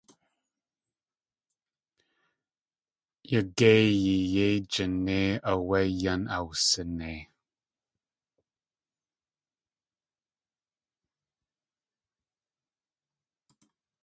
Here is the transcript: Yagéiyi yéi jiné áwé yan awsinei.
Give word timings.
Yagéiyi 3.31 4.15
yéi 4.33 4.57
jiné 4.71 5.19
áwé 5.51 5.79
yan 6.03 6.21
awsinei. 6.37 7.21